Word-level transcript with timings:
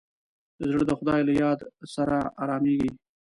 زړه 0.69 0.83
د 0.87 0.91
خدای 0.99 1.21
له 1.27 1.33
یاد 1.41 1.59
سره 1.93 2.17
ارامېږي. 2.43 2.91